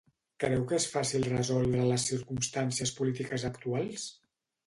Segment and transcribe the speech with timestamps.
[0.43, 4.09] Creu que és fàcil resoldre les circumstàncies polítiques actuals?